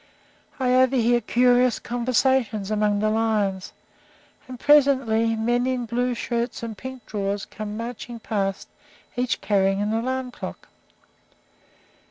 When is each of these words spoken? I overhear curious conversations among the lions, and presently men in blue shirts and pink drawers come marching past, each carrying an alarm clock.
I 0.59 0.73
overhear 0.73 1.21
curious 1.21 1.77
conversations 1.77 2.71
among 2.71 3.01
the 3.01 3.11
lions, 3.11 3.71
and 4.47 4.59
presently 4.59 5.35
men 5.35 5.67
in 5.67 5.85
blue 5.85 6.15
shirts 6.15 6.63
and 6.63 6.75
pink 6.75 7.05
drawers 7.05 7.45
come 7.45 7.77
marching 7.77 8.19
past, 8.19 8.67
each 9.15 9.41
carrying 9.41 9.79
an 9.79 9.93
alarm 9.93 10.31
clock. 10.31 10.69